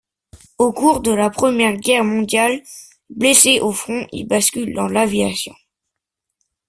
[0.57, 2.63] Au cours de la Première Guerre mondiale,
[3.11, 5.53] blessé au front, il bascule dans l'aviation.